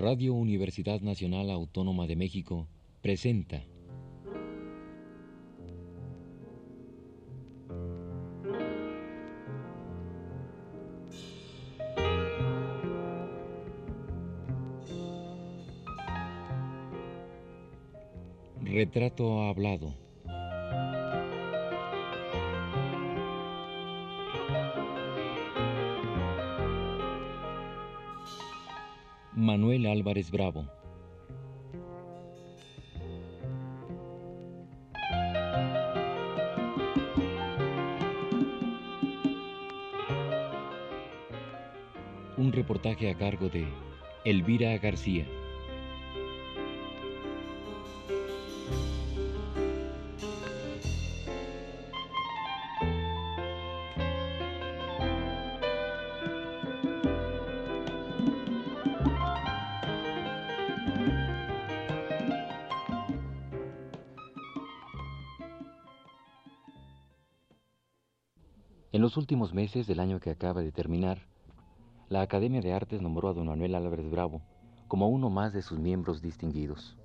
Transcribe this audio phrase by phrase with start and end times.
[0.00, 2.68] Radio Universidad Nacional Autónoma de México
[3.02, 3.64] presenta
[18.62, 20.07] Retrato hablado.
[29.48, 30.66] Manuel Álvarez Bravo.
[42.36, 43.66] Un reportaje a cargo de
[44.26, 45.26] Elvira García.
[68.98, 71.20] En los últimos meses del año que acaba de terminar,
[72.08, 74.42] la Academia de Artes nombró a don Manuel Álvarez Bravo
[74.88, 76.98] como uno más de sus miembros distinguidos.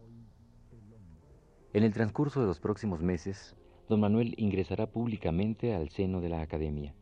[1.72, 3.56] En el transcurso de los próximos meses,
[3.90, 6.96] don Manuel ingresará públicamente al seno de la Academia.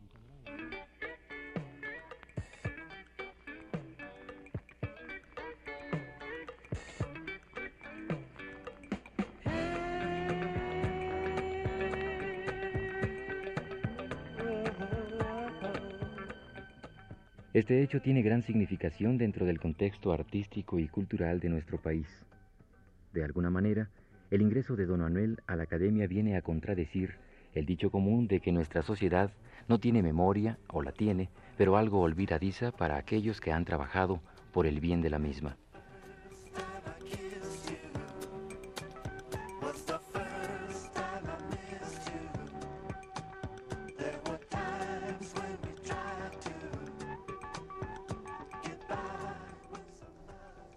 [17.54, 22.06] Este hecho tiene gran significación dentro del contexto artístico y cultural de nuestro país.
[23.12, 23.90] De alguna manera,
[24.30, 27.16] el ingreso de don Manuel a la academia viene a contradecir
[27.52, 29.32] el dicho común de que nuestra sociedad
[29.68, 34.22] no tiene memoria, o la tiene, pero algo olvidadiza para aquellos que han trabajado
[34.54, 35.58] por el bien de la misma.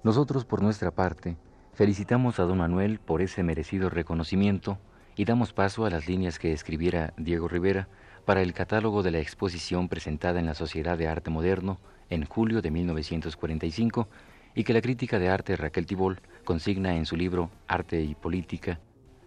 [0.06, 1.36] Nosotros, por nuestra parte,
[1.74, 4.78] felicitamos a don Manuel por ese merecido reconocimiento
[5.16, 7.88] y damos paso a las líneas que escribiera Diego Rivera
[8.24, 11.80] para el catálogo de la exposición presentada en la Sociedad de Arte Moderno
[12.12, 14.08] en julio de 1945
[14.54, 18.80] y que la crítica de arte Raquel Tibol consigna en su libro Arte y Política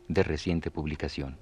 [0.07, 1.39] de reciente publicación.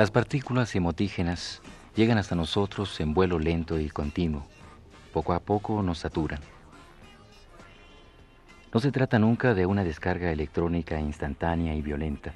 [0.00, 1.60] Las partículas hemotígenas
[1.94, 4.46] llegan hasta nosotros en vuelo lento y continuo.
[5.12, 6.40] Poco a poco nos saturan.
[8.72, 12.32] No se trata nunca de una descarga electrónica instantánea y violenta.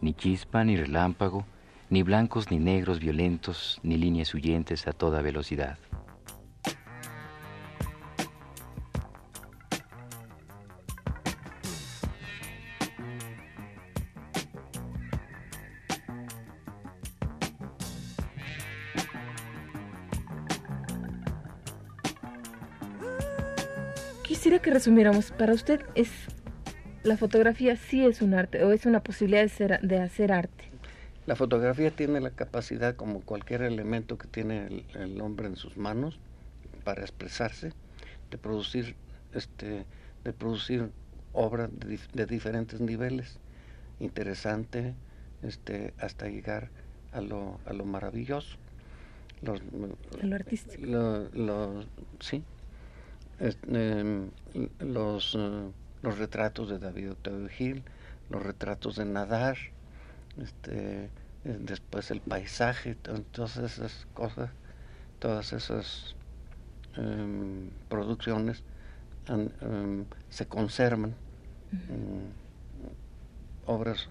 [0.00, 1.44] Ni chispa, ni relámpago,
[1.90, 5.78] ni blancos ni negros violentos, ni líneas huyentes a toda velocidad.
[24.32, 26.08] Quisiera que resumiéramos, para usted es
[27.02, 30.64] la fotografía sí es un arte o es una posibilidad de, ser, de hacer arte.
[31.26, 35.76] La fotografía tiene la capacidad, como cualquier elemento que tiene el, el hombre en sus
[35.76, 36.18] manos,
[36.82, 37.74] para expresarse,
[38.30, 38.96] de producir,
[39.34, 39.84] este,
[40.24, 40.88] de producir
[41.34, 43.38] obras de, de diferentes niveles,
[44.00, 44.94] interesante,
[45.42, 46.70] este, hasta llegar
[47.12, 48.56] a lo, a lo maravilloso.
[49.42, 50.86] Los, a lo artístico.
[50.86, 51.84] Lo, lo,
[52.20, 52.42] sí,
[53.40, 54.28] eh,
[54.80, 55.72] los, uh,
[56.02, 57.82] los retratos de David Octavio Gil,
[58.30, 59.56] los retratos de Nadar,
[60.40, 61.10] este,
[61.44, 64.50] eh, después el paisaje, todas esas cosas,
[65.18, 66.14] todas esas
[66.96, 68.62] um, producciones
[69.28, 71.14] um, se conservan,
[71.88, 72.30] um,
[73.66, 74.08] obras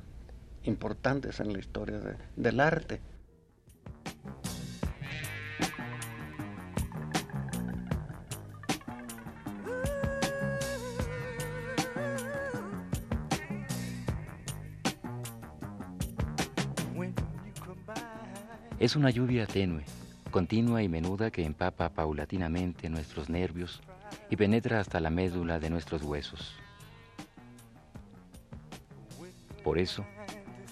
[0.63, 3.01] importantes en la historia de, del arte.
[18.81, 19.83] Es una lluvia tenue,
[20.31, 23.80] continua y menuda que empapa paulatinamente nuestros nervios
[24.31, 26.56] y penetra hasta la médula de nuestros huesos.
[29.63, 30.04] Por eso,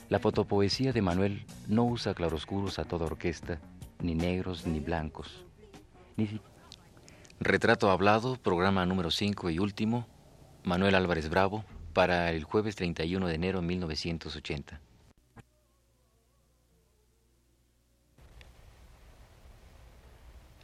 [0.10, 3.60] la fotopoesía de Manuel no usa claroscuros a toda orquesta,
[4.02, 5.46] ni negros ni blancos,
[7.40, 10.08] Retrato Hablado, programa número 5 y último,
[10.64, 11.64] Manuel Álvarez Bravo,
[11.94, 14.89] para el jueves 31 de enero de 1980.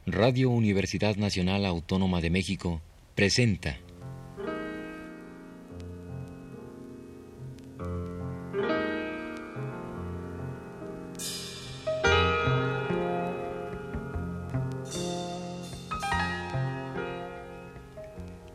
[0.07, 2.79] Radio Universidad Nacional Autónoma de México
[3.15, 3.79] presenta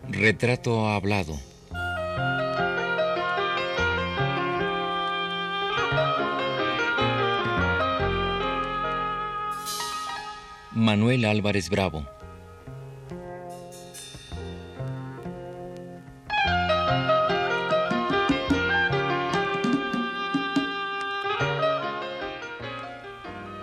[0.08, 1.49] Retrato hablado.
[10.80, 12.06] Manuel Álvarez Bravo.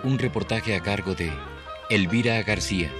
[0.04, 1.34] Un reportaje a cargo de
[1.90, 2.92] Elvira García.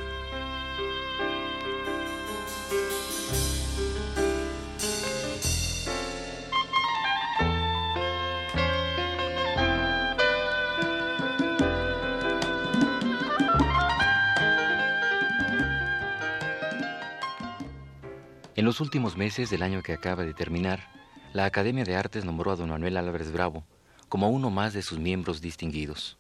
[18.68, 20.90] Los últimos meses del año que acaba de terminar,
[21.32, 23.64] la Academia de Artes nombró a don Manuel Álvarez Bravo
[24.10, 26.18] como uno más de sus miembros distinguidos.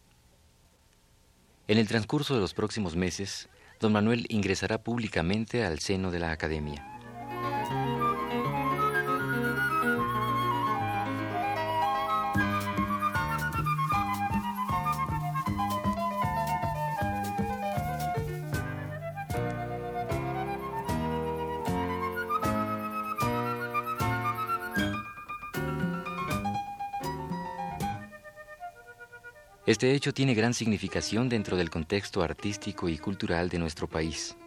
[1.67, 3.49] En el transcurso de los próximos meses,
[3.81, 6.96] don Manuel ingresará públicamente al seno de la Academia.
[29.67, 34.37] Este hecho tiene gran significación dentro del contexto artístico y cultural de nuestro país.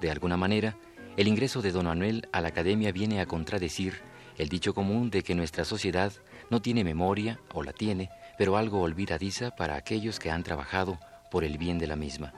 [0.00, 0.76] De alguna manera,
[1.16, 3.94] el ingreso de don Manuel a la academia viene a contradecir
[4.38, 6.12] el dicho común de que nuestra sociedad
[6.48, 8.08] no tiene memoria, o la tiene,
[8.38, 12.32] pero algo olvidadiza para aquellos que han trabajado por el bien de la misma.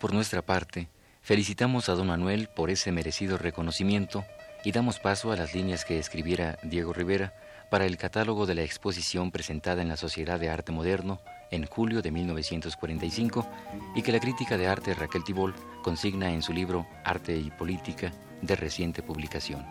[0.00, 0.88] Por nuestra parte,
[1.20, 4.24] felicitamos a don Manuel por ese merecido reconocimiento
[4.64, 7.34] y damos paso a las líneas que escribiera Diego Rivera
[7.70, 11.20] para el catálogo de la exposición presentada en la Sociedad de Arte Moderno
[11.50, 13.46] en julio de 1945
[13.94, 18.12] y que la crítica de arte Raquel Tibol consigna en su libro Arte y Política
[18.40, 19.66] de reciente publicación.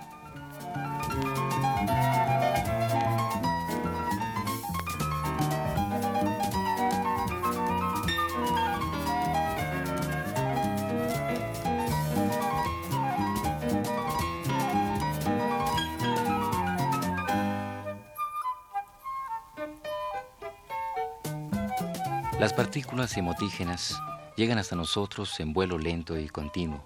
[22.49, 24.01] Las partículas hemotígenas
[24.35, 26.83] llegan hasta nosotros en vuelo lento y continuo.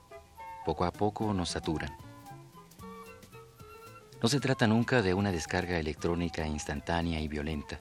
[0.66, 1.96] Poco a poco nos saturan.
[4.22, 7.80] No se trata nunca de una descarga electrónica instantánea y violenta.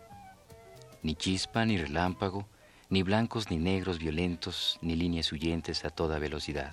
[1.03, 2.47] Ni chispa, ni relámpago,
[2.89, 6.73] ni blancos ni negros violentos, ni líneas huyentes a toda velocidad.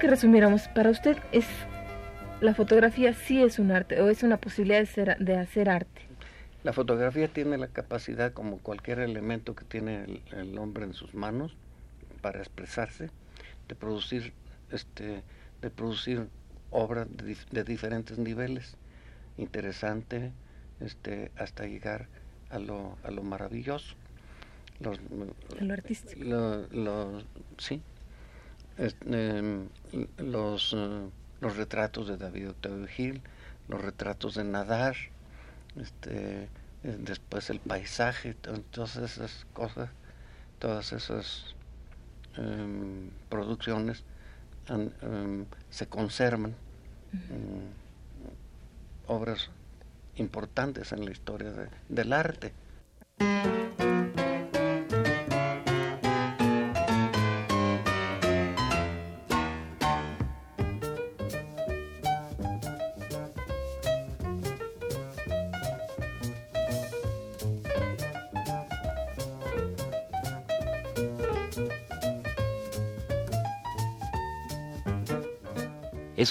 [0.00, 1.46] Que resumiéramos, para usted es
[2.40, 6.02] la fotografía sí es un arte o es una posibilidad de, ser, de hacer arte.
[6.64, 11.14] La fotografía tiene la capacidad, como cualquier elemento que tiene el, el hombre en sus
[11.14, 11.54] manos,
[12.22, 13.10] para expresarse,
[13.68, 14.32] de producir,
[14.70, 15.22] este,
[15.60, 16.28] de producir
[16.70, 18.76] obras de, de diferentes niveles,
[19.36, 20.32] interesante,
[20.80, 22.08] este, hasta llegar
[22.48, 23.94] a lo, a lo maravilloso.
[24.80, 24.98] Los,
[25.60, 26.24] a lo artístico.
[26.24, 27.22] Lo, lo,
[27.58, 27.82] sí,
[28.80, 29.68] eh,
[30.18, 30.76] los,
[31.40, 33.20] los retratos de David Octavio Gil,
[33.68, 34.96] los retratos de Nadar,
[35.76, 38.34] este, eh, después el paisaje,
[38.70, 39.90] todas esas cosas,
[40.58, 41.54] todas esas
[42.38, 44.02] um, producciones
[44.70, 46.54] um, se conservan,
[49.06, 49.50] obras
[50.16, 52.52] importantes en la historia de, del arte.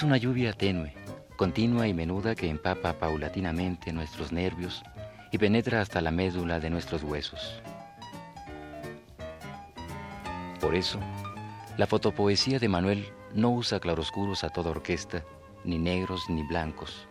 [0.00, 0.94] Es una lluvia tenue,
[1.36, 4.82] continua y menuda que empapa paulatinamente nuestros nervios
[5.30, 7.60] y penetra hasta la médula de nuestros huesos.
[10.58, 10.98] Por eso,
[11.76, 15.22] la fotopoesía de Manuel no usa claroscuros a toda orquesta,
[15.64, 17.06] ni negros ni blancos,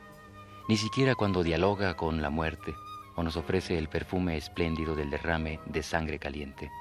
[0.68, 2.74] ni siquiera cuando dialoga con la muerte
[3.16, 6.72] o nos ofrece el perfume espléndido del derrame de sangre caliente.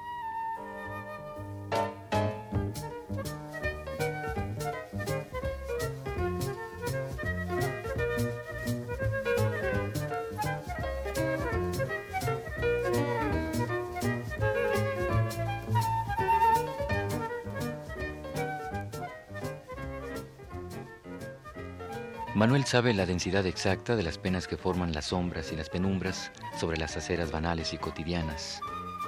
[22.69, 26.77] Sabe la densidad exacta de las penas que forman las sombras y las penumbras sobre
[26.77, 28.61] las aceras banales y cotidianas,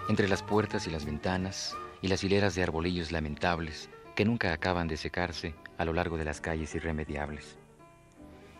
[0.09, 4.87] entre las puertas y las ventanas y las hileras de arbolillos lamentables que nunca acaban
[4.87, 7.55] de secarse a lo largo de las calles irremediables.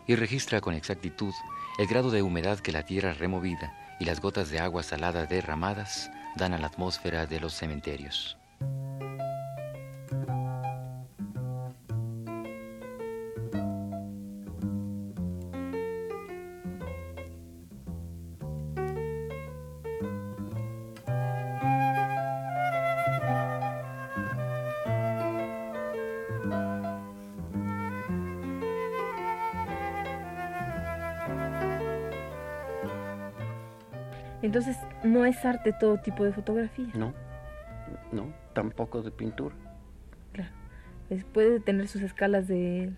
[0.06, 1.34] Y registra con exactitud
[1.80, 6.12] el grado de humedad que la tierra removida y las gotas de agua salada derramadas
[6.36, 8.38] dan a la atmósfera de los cementerios.
[35.42, 36.90] Es arte todo tipo de fotografía.
[36.94, 37.14] No,
[38.12, 39.56] no, tampoco de pintura.
[40.34, 40.52] Claro.
[41.34, 42.94] puede tener sus escalas de...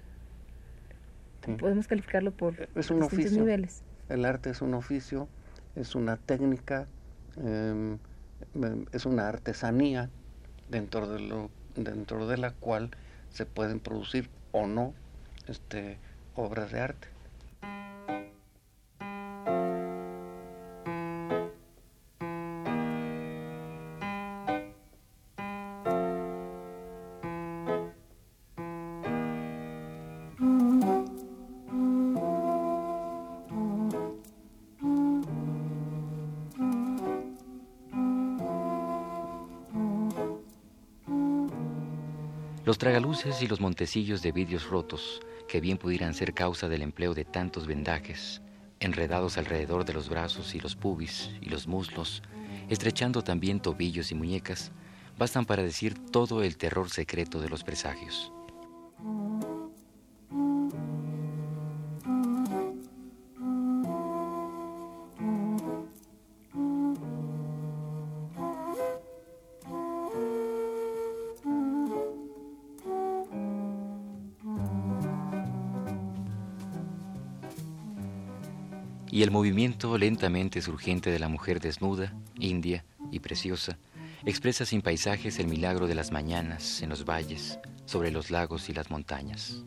[1.60, 3.40] Podemos calificarlo por es un oficio.
[3.40, 3.84] niveles.
[4.08, 5.28] El arte es un oficio,
[5.76, 6.88] es una técnica,
[7.36, 7.98] em,
[8.56, 10.10] em, es una artesanía
[10.70, 12.92] dentro de, lo, dentro de la cual
[13.30, 14.94] se pueden producir o no
[15.48, 15.98] este,
[16.36, 17.08] obras de arte.
[42.84, 47.24] Tragaluces y los montecillos de vidrios rotos, que bien pudieran ser causa del empleo de
[47.24, 48.42] tantos vendajes,
[48.82, 52.22] enredados alrededor de los brazos y los pubis y los muslos,
[52.68, 54.74] estrechando también tobillos y muñecas,
[55.18, 58.34] bastan para decir todo el terror secreto de los presagios.
[79.44, 83.78] Movimiento lentamente surgiente de la mujer desnuda, india y preciosa,
[84.24, 88.74] expresa sin paisajes el milagro de las mañanas en los valles, sobre los lagos y
[88.74, 89.66] las montañas.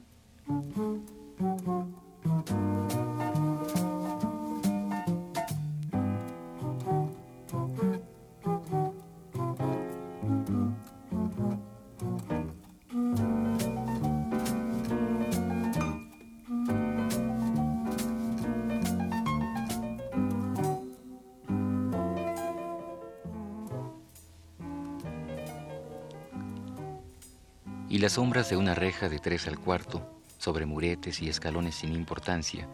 [27.97, 31.95] Y las sombras de una reja de tres al cuarto, sobre muretes y escalones sin
[31.95, 32.69] importancia,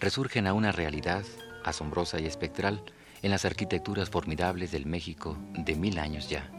[0.00, 1.22] resurgen a una realidad
[1.64, 2.82] asombrosa y espectral
[3.22, 6.50] en las arquitecturas formidables del México de mil años ya.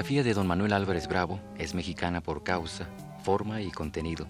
[0.00, 2.88] La fotografía de don Manuel Álvarez Bravo es mexicana por causa,
[3.22, 4.26] forma y contenido.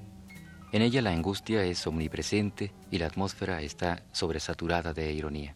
[0.72, 5.54] En ella la angustia es omnipresente y la atmósfera está sobresaturada de ironía.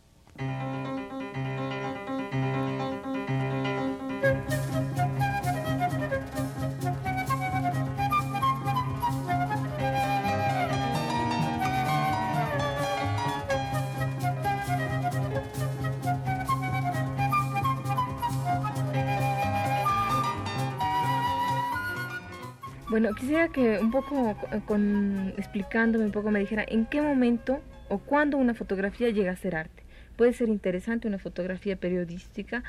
[23.14, 28.36] Quisiera que un poco con, explicándome un poco me dijera en qué momento o cuándo
[28.36, 29.82] una fotografía llega a ser arte.
[30.16, 32.62] Puede ser interesante una fotografía periodística,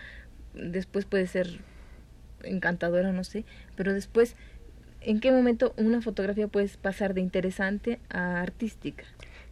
[0.53, 1.47] después puede ser
[2.43, 4.35] encantadora, no sé, pero después,
[5.01, 9.03] ¿en qué momento una fotografía puede pasar de interesante a artística?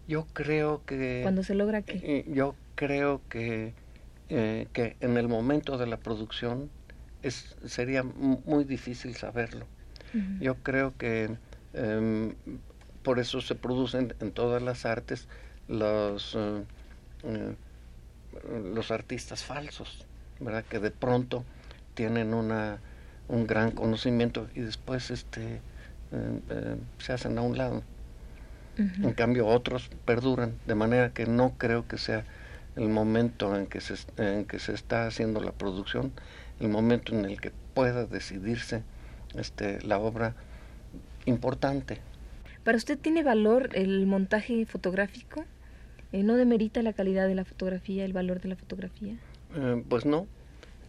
[0.07, 1.19] Yo creo que...
[1.23, 2.01] Cuando se logra qué?
[2.03, 3.73] Eh, yo creo que,
[4.29, 6.69] eh, que en el momento de la producción
[7.21, 9.65] es, sería muy difícil saberlo.
[10.39, 11.37] Yo creo que
[11.73, 12.35] em,
[13.03, 15.27] por eso se producen en todas las artes
[15.67, 17.55] los, eh,
[18.73, 20.05] los artistas falsos,
[20.39, 20.63] ¿verdad?
[20.69, 21.43] Que de pronto
[21.93, 22.79] tienen una,
[23.27, 25.61] un gran conocimiento y después este,
[26.99, 27.83] se hacen a un lado.
[28.77, 32.25] En cambio, otros perduran, de manera que no creo que sea
[32.75, 36.11] el momento en que se, en que se está haciendo la producción,
[36.59, 38.83] el momento en el que pueda decidirse
[39.35, 40.35] este, la obra
[41.25, 41.99] importante.
[42.63, 45.45] ¿Para usted tiene valor el montaje fotográfico?
[46.11, 49.15] Eh, ¿No demerita la calidad de la fotografía, el valor de la fotografía?
[49.55, 50.27] Eh, pues no.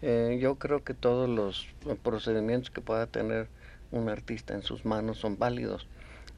[0.03, 1.67] Eh, yo creo que todos los
[2.03, 3.49] procedimientos que pueda tener
[3.91, 5.87] un artista en sus manos son válidos.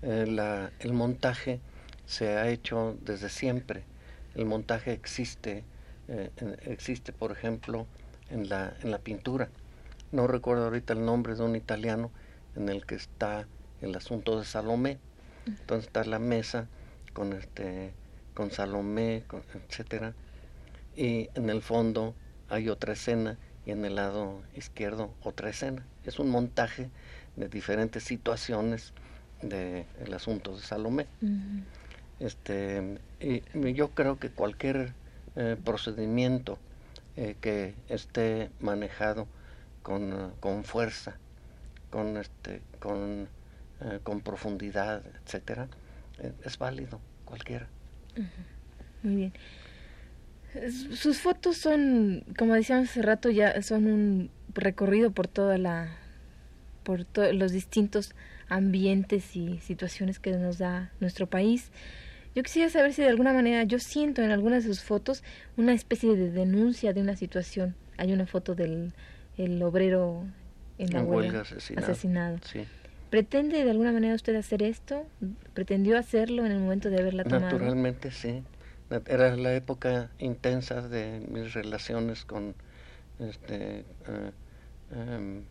[0.02, 1.60] Eh, la, el montaje
[2.04, 3.82] se ha hecho desde siempre.
[4.34, 5.64] El montaje existe,
[6.08, 6.30] eh,
[6.66, 7.86] existe por ejemplo,
[8.30, 9.48] en la, en la pintura.
[10.16, 12.11] No recuerdo ahorita el nombre de un italiano
[12.54, 13.46] en el que está
[13.82, 14.96] el asunto de Salomé.
[15.46, 16.68] Entonces está la mesa
[17.12, 17.92] con este
[18.32, 20.14] con Salomé, con, etcétera,
[20.96, 22.14] y en el fondo
[22.49, 25.85] hay otra escena y en el lado izquierdo otra escena.
[26.06, 26.88] Es un montaje
[27.37, 28.94] de diferentes situaciones
[29.42, 31.08] del el asunto de Salomé.
[32.20, 33.42] este, y
[33.75, 34.94] yo creo que cualquier
[35.35, 36.56] eh, procedimiento
[37.16, 39.26] eh, que esté manejado
[39.87, 41.16] con, con fuerza,
[41.90, 43.28] con, este, con,
[43.81, 45.69] eh, con profundidad, etcétera,
[46.45, 47.69] es válido, cualquiera.
[49.04, 49.32] Muy bien.
[50.93, 55.97] Sus fotos son, como decíamos hace rato, ya son un recorrido por toda la,
[56.82, 58.13] por todos los distintos
[58.49, 61.71] ambientes y situaciones que nos da nuestro país.
[62.34, 65.23] Yo quisiera saber si de alguna manera yo siento en algunas de sus fotos
[65.56, 67.76] una especie de denuncia de una situación.
[67.99, 68.93] Hay una foto del
[69.36, 70.25] el obrero
[70.78, 72.38] en la huelga, asesinado.
[73.10, 75.06] ¿Pretende de alguna manera usted hacer esto?
[75.54, 77.44] ¿Pretendió hacerlo en el momento de haberla tomado?
[77.44, 78.42] Naturalmente sí.
[79.06, 82.54] Era la época intensa de mis relaciones con
[83.18, 84.32] este eh,
[84.92, 85.44] em,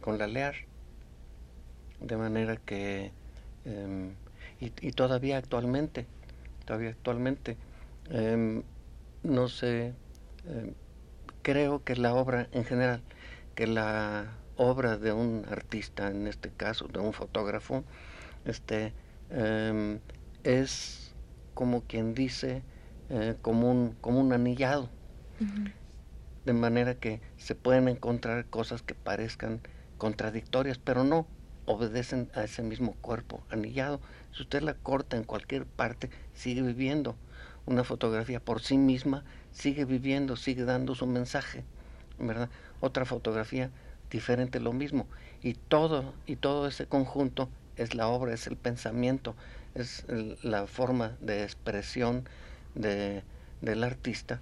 [0.00, 0.54] con la LEAR
[2.00, 3.12] de manera que,
[3.64, 4.12] em,
[4.60, 6.06] y, todavía actualmente,
[6.64, 7.56] todavía actualmente,
[8.10, 8.62] em,
[9.22, 9.94] no sé,
[11.46, 13.02] creo que la obra en general,
[13.54, 17.84] que la obra de un artista, en este caso de un fotógrafo,
[18.44, 18.92] este,
[20.42, 21.14] es
[21.54, 22.64] como quien dice,
[23.10, 24.90] eh, como, un, como un anillado.
[26.44, 29.60] De manera que se pueden encontrar cosas que parezcan
[29.98, 31.28] contradictorias, pero no,
[31.64, 34.00] obedecen a ese mismo cuerpo anillado.
[34.32, 37.14] Si usted la corta en cualquier parte, sigue viviendo.
[37.66, 39.24] Una fotografía por sí misma
[39.56, 41.64] sigue viviendo, sigue dando su mensaje,
[42.18, 42.50] ¿verdad?
[42.80, 43.70] Otra fotografía
[44.10, 45.06] diferente lo mismo.
[45.42, 49.34] Y todo, y todo ese conjunto es la obra, es el pensamiento,
[49.74, 50.04] es
[50.42, 52.28] la forma de expresión
[52.74, 53.22] de,
[53.60, 54.40] del artista,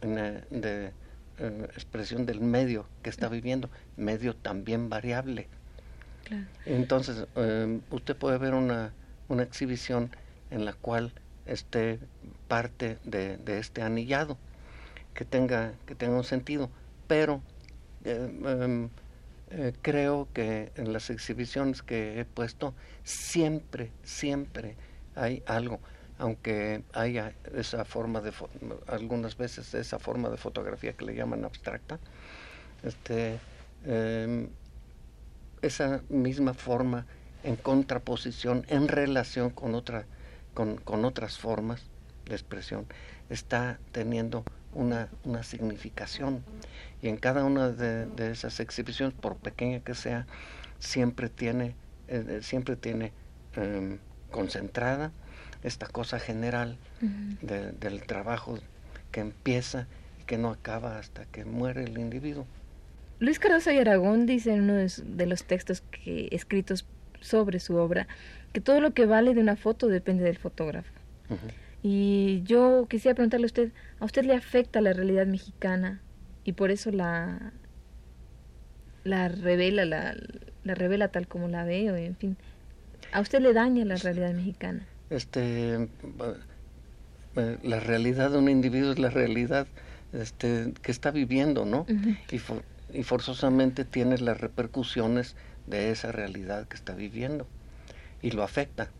[0.00, 0.92] de,
[1.38, 5.48] eh, expresión del medio que está viviendo, medio también variable.
[6.64, 8.92] Entonces, em, usted puede ver una,
[9.28, 10.10] una exhibición
[10.50, 11.12] en la cual
[11.46, 12.00] esté
[12.48, 14.36] parte de, este anillado,
[15.16, 16.70] que tenga, que tenga un sentido,
[17.08, 17.42] pero
[18.04, 18.90] em, em,
[19.50, 24.76] eh, creo que en las exhibiciones que he puesto siempre, siempre
[25.14, 25.80] hay algo,
[26.18, 28.32] aunque haya esa forma de,
[28.86, 31.98] algunas veces esa forma de fotografía que le llaman abstracta,
[32.82, 33.38] este,
[35.62, 37.06] esa misma forma
[37.42, 40.04] en contraposición, en relación con, otra,
[40.52, 41.82] con, con otras formas
[42.26, 42.86] de expresión,
[43.30, 44.44] está teniendo
[44.76, 46.44] una, una significación.
[47.02, 50.26] Y en cada una de, esas exhibiciones, por pequeña que sea,
[50.78, 51.74] siempre tiene,
[52.08, 53.12] eh, eh, siempre tiene
[53.54, 53.98] em,
[54.30, 55.12] concentrada
[55.62, 56.76] esta cosa general
[57.40, 58.58] del trabajo
[59.10, 59.86] que empieza
[60.20, 62.46] y que no acaba hasta que muere el individuo.
[63.18, 66.86] Luis Cardoso y Aragón dice en uno de, los textos que, escritos
[67.20, 68.06] sobre su obra
[68.52, 70.92] que todo lo que vale de una foto depende del fotógrafo.
[71.88, 73.70] Y yo quisiera preguntarle a usted,
[74.00, 76.00] ¿a usted le afecta la realidad mexicana
[76.42, 77.52] y por eso la,
[79.04, 80.16] la revela, la,
[80.64, 82.36] la revela tal como la ve, o en fin,
[83.12, 84.84] ¿a usted le daña la realidad mexicana?
[85.10, 85.88] Este,
[87.36, 89.68] eh, la realidad de un individuo es la realidad
[90.12, 91.86] este, que está viviendo, ¿no?
[92.32, 95.36] y, y forzosamente tiene las repercusiones
[95.68, 97.46] de esa realidad que está viviendo
[98.22, 98.90] y lo afecta.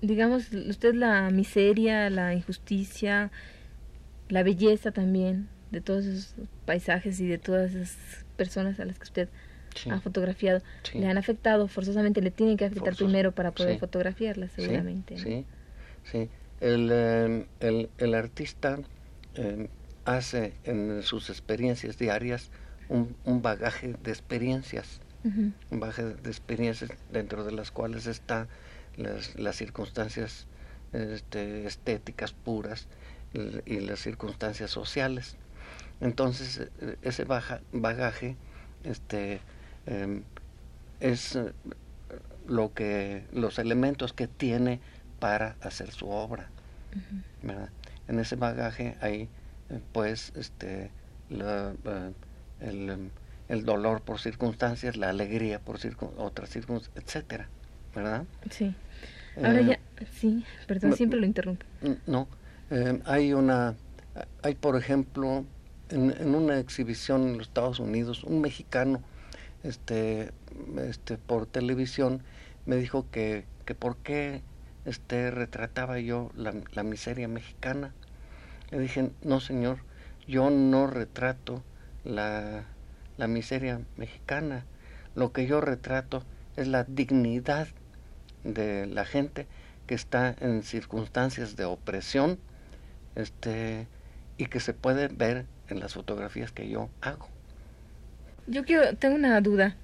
[0.00, 3.30] Digamos, usted la miseria, la injusticia,
[4.28, 6.34] la belleza también de todos esos
[6.64, 9.28] paisajes y de todas esas personas a las que usted
[9.90, 10.60] ha fotografiado,
[10.94, 15.18] le han afectado, forzosamente le tienen que afectar primero para poder fotografiarlas, seguramente.
[15.18, 15.44] Sí,
[16.04, 16.28] sí.
[16.60, 18.80] El, em, el, el, artista
[19.34, 19.68] em,
[20.04, 22.50] hace en sus experiencias diarias
[22.88, 28.48] un, un bagaje de experiencias, un bagaje de experiencias dentro de las cuales están
[28.98, 30.46] las, las circunstancias
[30.92, 32.86] este, estéticas puras
[33.66, 35.36] y las circunstancias sociales.
[36.00, 38.36] Entonces, e, ese baja, bagaje
[38.84, 39.40] este,
[39.86, 40.22] em,
[41.00, 41.52] es eh,
[42.46, 44.80] lo que, los elementos que tiene
[45.20, 46.50] para hacer su obra.
[48.08, 49.28] En ese bagaje hay,
[49.92, 50.90] pues, este,
[51.30, 52.12] eh,
[52.60, 53.10] el,
[53.48, 55.78] el, dolor por circunstancias, la alegría por
[56.16, 57.48] otras circunstancias, etcétera,
[57.94, 58.24] ¿verdad?
[58.50, 58.74] Sí.
[59.42, 59.78] Ahora ya,
[60.12, 61.64] sí, perdón, siempre lo interrumpo.
[62.06, 62.28] No,
[63.04, 63.74] hay una,
[64.42, 65.44] hay por ejemplo,
[65.90, 69.02] en, una exhibición en los Estados Unidos, un mexicano,
[69.62, 70.30] este,
[70.78, 72.22] este, por televisión,
[72.66, 74.42] me dijo que, que por qué
[74.84, 77.94] este, retrataba yo la, la miseria mexicana.
[78.70, 79.78] Le dije, no señor,
[80.26, 81.62] yo no retrato
[82.04, 82.64] la,
[83.16, 84.64] la miseria mexicana.
[85.14, 86.22] Lo que yo retrato
[86.56, 87.68] es la dignidad
[88.44, 89.46] de la gente
[89.86, 92.38] que está en circunstancias de opresión
[93.16, 93.86] este,
[94.36, 97.28] y que se puede ver en las fotografías que yo hago.
[98.46, 99.76] Yo quiero, tengo una duda.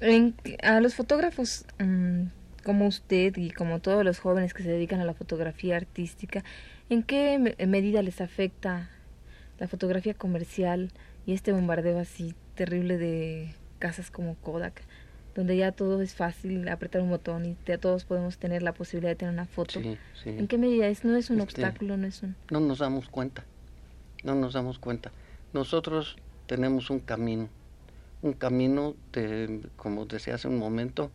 [0.00, 2.24] En, a los fotógrafos mm,
[2.64, 6.44] como usted y como todos los jóvenes que se dedican a la fotografía artística,
[6.88, 8.90] ¿en qué medida les afecta
[9.58, 10.90] la fotografía comercial
[11.26, 14.82] y este bombardeo así terrible de casas como Kodak,
[15.34, 19.10] donde ya todo es fácil, apretar un botón y ya todos podemos tener la posibilidad
[19.12, 19.80] de tener una foto?
[20.24, 21.04] ¿En qué medida es?
[21.04, 21.96] ¿No es un este, obstáculo?
[21.96, 22.36] No, es un...
[22.50, 23.44] no nos damos cuenta
[24.24, 25.12] no nos damos cuenta.
[25.52, 26.16] Nosotros
[26.46, 27.48] tenemos un camino,
[28.22, 31.10] un camino de, como decía hace un momento,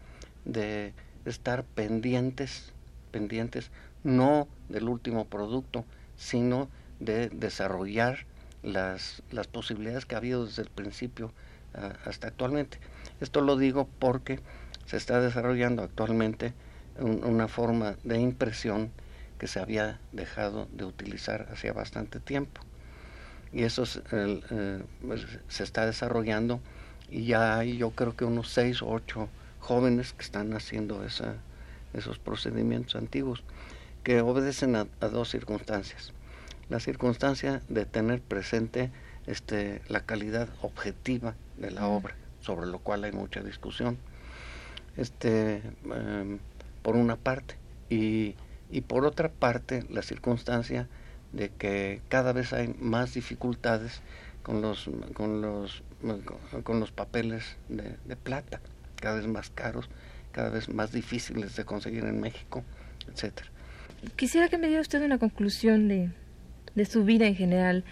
[0.45, 0.93] de
[1.25, 2.71] estar pendientes,
[3.11, 3.71] pendientes
[4.03, 5.83] no del último producto,
[6.15, 8.25] sino de desarrollar
[8.63, 11.33] las, las posibilidades que ha habido desde el principio
[11.73, 12.77] ah, hasta actualmente.
[13.21, 14.39] Esto lo digo porque
[14.85, 16.53] se está desarrollando actualmente
[16.99, 18.91] una forma de impresión
[19.37, 22.61] que se había dejado de utilizar hacía bastante tiempo.
[23.51, 26.59] Y eso eh, pues, se está desarrollando
[27.09, 29.29] y ya hay yo creo que unos seis o ocho
[29.59, 31.35] jóvenes que están haciendo esa,
[31.93, 33.43] esos procedimientos antiguos
[34.03, 36.13] que obedecen a, dos circunstancias.
[36.69, 38.91] La circunstancia de tener presente
[39.25, 43.97] este, la calidad objetiva de la obra, sobre lo cual hay mucha discusión,
[44.97, 46.39] este, em,
[46.81, 47.55] por una parte,
[47.89, 48.35] y,
[48.71, 50.87] y por otra parte la circunstancia
[51.31, 54.01] de que cada vez hay más dificultades
[54.43, 55.83] con los, con los,
[56.63, 58.61] con los papeles de, plata,
[58.95, 59.89] cada vez más caros,
[60.31, 62.63] cada vez más difíciles de conseguir en México,
[63.11, 63.49] etcétera.
[64.15, 66.09] Quisiera que me diera usted una conclusión de,
[66.73, 67.83] de su vida en general,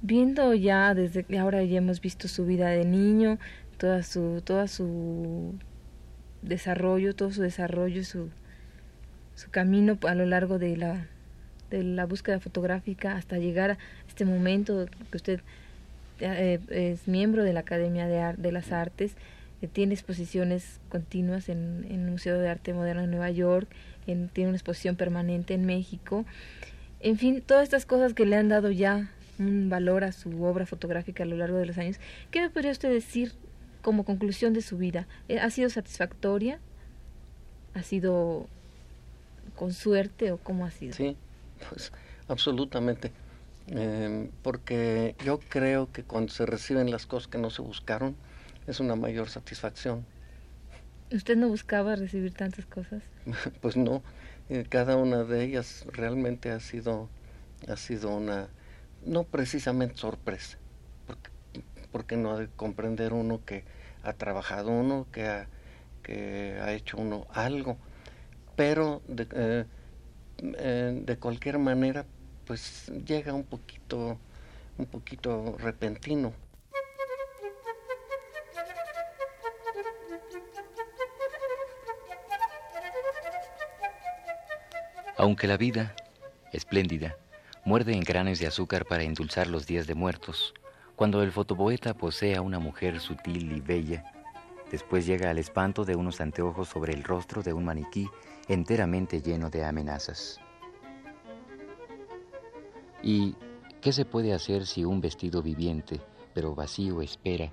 [0.00, 3.38] viendo ya desde que ahora ya hemos visto su vida de niño,
[3.82, 5.54] toda su, toda su
[6.40, 8.28] desarrollo, todo su desarrollo, su,
[9.34, 11.08] su camino a lo largo de la
[11.68, 15.40] de la búsqueda fotográfica hasta llegar a este momento que usted
[16.20, 19.16] eh, es miembro de la Academia de, de las Artes,
[19.62, 23.68] eh, tiene exposiciones continuas en, en, el Museo de Arte Moderno de Nueva York,
[24.06, 26.24] en, tiene una exposición permanente en México.
[27.00, 30.66] En fin, todas estas cosas que le han dado ya un valor a su obra
[30.66, 31.98] fotográfica a lo largo de los años.
[32.30, 33.32] ¿Qué me podría usted decir
[33.82, 35.06] como conclusión de su vida?
[35.28, 36.58] Eh, ¿Ha sido satisfactoria?
[37.74, 38.46] ¿Ha sido
[39.56, 40.94] con suerte o cómo ha sido?
[40.94, 41.16] Sí,
[41.68, 41.92] pues
[42.28, 43.12] absolutamente.
[43.68, 48.16] Em, porque yo creo que cuando se reciben las cosas que no se buscaron,
[48.66, 50.04] es una mayor satisfacción.
[51.12, 53.02] ¿Usted no buscaba recibir tantas cosas?
[53.60, 54.02] pues no,
[54.48, 57.08] eh, cada una de ellas realmente ha sido,
[57.68, 58.48] ha sido una,
[59.04, 60.58] no precisamente sorpresa,
[61.92, 63.64] porque no ha de comprender uno que
[64.02, 65.46] ha trabajado uno, que ha,
[66.02, 67.76] que ha hecho uno algo,
[68.56, 69.64] pero de, eh,
[70.38, 72.04] eh, de cualquier manera
[72.46, 74.18] pues llega un poquito
[74.78, 76.32] un poquito repentino.
[85.16, 85.94] Aunque la vida,
[86.52, 87.16] espléndida,
[87.64, 90.52] muerde en granes de azúcar para endulzar los días de muertos,
[91.02, 94.04] Cuando el fotopoeta posee a una mujer sutil y bella,
[94.70, 98.08] después llega al espanto de unos anteojos sobre el rostro de un maniquí
[98.46, 100.38] enteramente lleno de amenazas.
[103.02, 103.34] ¿Y
[103.80, 106.00] qué se puede hacer si un vestido viviente,
[106.34, 107.50] pero vacío, espera,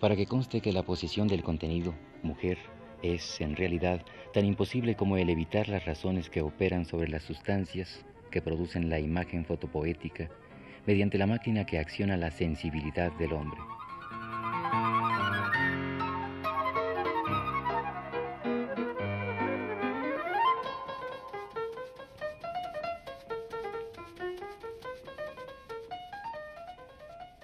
[0.00, 2.56] para que conste que la posición del contenido, mujer,
[3.02, 4.00] es, en realidad,
[4.32, 8.98] tan imposible como el evitar las razones que operan sobre las sustancias que producen la
[8.98, 10.30] imagen fotopoética
[10.88, 13.60] mediante la máquina que acciona la sensibilidad del hombre.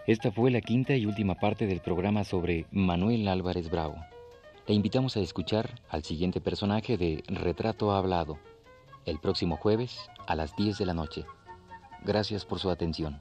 [0.07, 3.97] Esta fue la quinta y última parte del programa sobre Manuel Álvarez Bravo.
[4.67, 8.39] Le invitamos a escuchar al siguiente personaje de Retrato Hablado,
[9.05, 11.27] el próximo jueves a las 10 de la noche.
[12.05, 13.21] Gracias por su atención.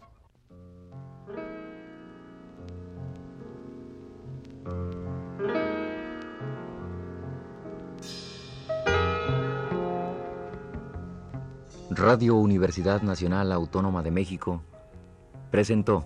[12.13, 14.61] Radio Universidad Nacional Autónoma de México
[15.49, 16.05] presentó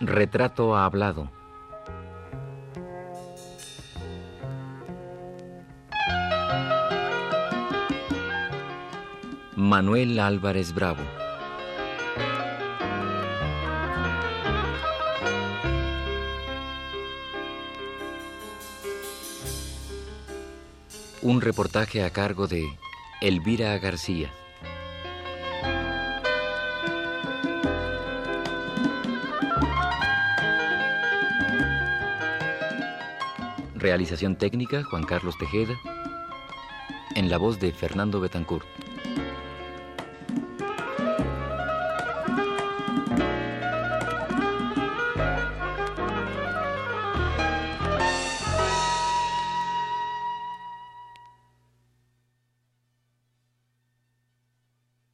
[0.00, 1.30] Retrato hablado.
[9.56, 11.29] Manuel Álvarez Bravo.
[21.22, 22.66] Un reportaje a cargo de
[23.20, 24.32] Elvira García.
[33.74, 35.74] Realización técnica Juan Carlos Tejeda.
[37.14, 38.79] En la voz de Fernando Betancourt.